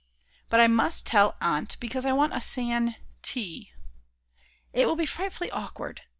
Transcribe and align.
But 0.49 0.59
I 0.59 0.65
must 0.65 1.05
tell 1.05 1.35
Aunt 1.41 1.79
because 1.79 2.07
I 2.07 2.11
want 2.11 2.35
a 2.35 2.41
San 2.41 2.95
T. 3.21 3.69
It 4.73 4.87
will 4.87 4.95
be 4.95 5.05
frightfully 5.05 5.51
awkward. 5.51 6.01